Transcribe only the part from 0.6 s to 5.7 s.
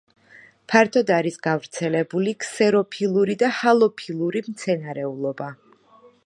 ფართოდ არის გავრცელებული ქსეროფილური და ჰალოფილური მცენარეულობა.